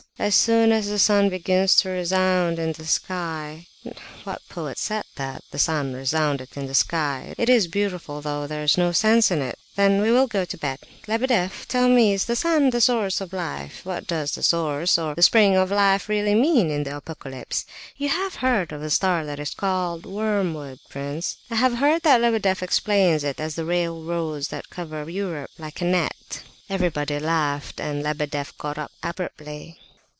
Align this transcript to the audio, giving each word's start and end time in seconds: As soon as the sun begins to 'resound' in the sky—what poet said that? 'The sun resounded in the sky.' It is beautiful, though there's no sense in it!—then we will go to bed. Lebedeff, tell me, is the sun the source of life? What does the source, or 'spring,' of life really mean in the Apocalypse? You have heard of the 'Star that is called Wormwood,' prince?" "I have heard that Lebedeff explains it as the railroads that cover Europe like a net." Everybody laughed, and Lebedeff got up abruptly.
As 0.19 0.35
soon 0.35 0.71
as 0.71 0.87
the 0.87 0.99
sun 0.99 1.29
begins 1.29 1.75
to 1.77 1.89
'resound' 1.89 2.59
in 2.59 2.73
the 2.73 2.85
sky—what 2.85 4.41
poet 4.49 4.77
said 4.77 5.03
that? 5.15 5.41
'The 5.49 5.57
sun 5.57 5.93
resounded 5.93 6.49
in 6.55 6.67
the 6.67 6.75
sky.' 6.75 7.33
It 7.39 7.49
is 7.49 7.65
beautiful, 7.67 8.21
though 8.21 8.45
there's 8.45 8.77
no 8.77 8.91
sense 8.91 9.31
in 9.31 9.41
it!—then 9.41 9.99
we 9.99 10.11
will 10.11 10.27
go 10.27 10.45
to 10.45 10.57
bed. 10.59 10.77
Lebedeff, 11.07 11.67
tell 11.67 11.87
me, 11.89 12.13
is 12.13 12.25
the 12.25 12.35
sun 12.35 12.69
the 12.69 12.79
source 12.81 13.19
of 13.19 13.33
life? 13.33 13.81
What 13.83 14.05
does 14.05 14.33
the 14.33 14.43
source, 14.43 14.99
or 14.99 15.15
'spring,' 15.19 15.55
of 15.55 15.71
life 15.71 16.07
really 16.07 16.35
mean 16.35 16.69
in 16.69 16.83
the 16.83 16.97
Apocalypse? 16.97 17.65
You 17.97 18.09
have 18.09 18.35
heard 18.35 18.71
of 18.71 18.81
the 18.81 18.91
'Star 18.91 19.25
that 19.25 19.39
is 19.39 19.55
called 19.55 20.05
Wormwood,' 20.05 20.81
prince?" 20.87 21.37
"I 21.49 21.55
have 21.55 21.77
heard 21.79 22.03
that 22.03 22.21
Lebedeff 22.21 22.61
explains 22.61 23.23
it 23.23 23.39
as 23.39 23.55
the 23.55 23.65
railroads 23.65 24.49
that 24.49 24.69
cover 24.69 25.09
Europe 25.09 25.49
like 25.57 25.81
a 25.81 25.85
net." 25.85 26.43
Everybody 26.69 27.17
laughed, 27.17 27.81
and 27.81 28.03
Lebedeff 28.03 28.55
got 28.59 28.77
up 28.77 28.91
abruptly. 29.01 29.79